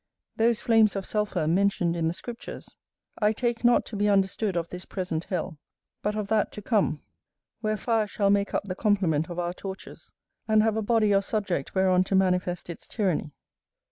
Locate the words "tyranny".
12.87-13.31